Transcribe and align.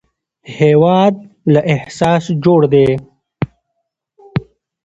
هېواد 0.59 1.15
له 1.53 1.61
احساس 1.75 2.23
جوړ 2.43 2.61
دی 2.73 2.87